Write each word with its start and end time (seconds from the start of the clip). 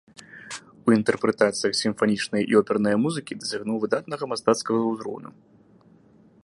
У 0.85 0.93
інтэрпрэтацыях 0.97 1.73
сімфанічнае 1.81 2.41
і 2.55 2.57
опернае 2.63 2.93
музыкі 3.05 3.39
дасягнуў 3.43 3.77
выдатнага 3.83 4.23
мастацкага 4.35 4.79
ўзроўню. 4.95 5.29